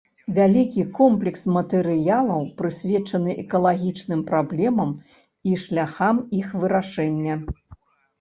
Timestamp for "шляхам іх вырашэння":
5.65-7.35